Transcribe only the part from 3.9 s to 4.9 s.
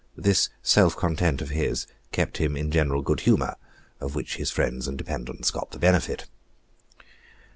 of which his friends